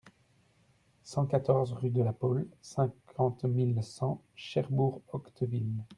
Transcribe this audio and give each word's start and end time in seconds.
cent 1.03 1.27
quatorze 1.27 1.73
rue 1.73 1.91
de 1.91 2.01
la 2.01 2.11
Polle, 2.11 2.47
cinquante 2.63 3.43
mille 3.45 3.83
cent 3.83 4.19
Cherbourg-Octeville 4.33 5.83